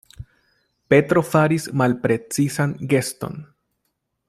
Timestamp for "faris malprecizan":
1.27-2.75